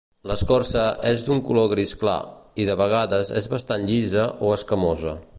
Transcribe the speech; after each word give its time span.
L'escorça 0.29 0.85
és 1.09 1.19
d'un 1.27 1.41
color 1.49 1.67
gris 1.73 1.93
clar, 2.03 2.15
i 2.63 2.67
de 2.69 2.77
vegades 2.81 3.31
és 3.43 3.49
bastant 3.55 3.85
llisa 3.91 4.25
o 4.49 4.55
escamosa. 4.57 5.15